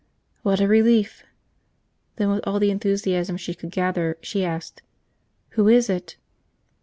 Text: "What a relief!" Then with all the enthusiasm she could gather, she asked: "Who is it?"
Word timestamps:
"What 0.41 0.59
a 0.59 0.67
relief!" 0.67 1.21
Then 2.15 2.31
with 2.31 2.41
all 2.47 2.59
the 2.59 2.71
enthusiasm 2.71 3.37
she 3.37 3.53
could 3.53 3.69
gather, 3.69 4.17
she 4.19 4.43
asked: 4.43 4.81
"Who 5.49 5.67
is 5.67 5.91
it?" 5.91 6.17